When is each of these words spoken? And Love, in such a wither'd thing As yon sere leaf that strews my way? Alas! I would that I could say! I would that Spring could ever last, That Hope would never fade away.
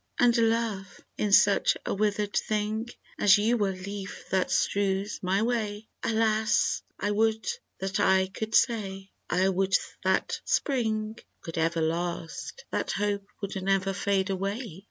And 0.19 0.35
Love, 0.35 0.99
in 1.15 1.31
such 1.31 1.77
a 1.85 1.93
wither'd 1.93 2.35
thing 2.35 2.89
As 3.19 3.37
yon 3.37 3.59
sere 3.59 3.71
leaf 3.85 4.25
that 4.31 4.49
strews 4.49 5.19
my 5.21 5.43
way? 5.43 5.89
Alas! 6.01 6.81
I 6.99 7.11
would 7.11 7.45
that 7.77 7.99
I 7.99 8.25
could 8.33 8.55
say! 8.55 9.11
I 9.29 9.49
would 9.49 9.75
that 10.03 10.39
Spring 10.43 11.19
could 11.41 11.59
ever 11.59 11.81
last, 11.81 12.65
That 12.71 12.93
Hope 12.93 13.27
would 13.41 13.61
never 13.61 13.93
fade 13.93 14.31
away. 14.31 14.79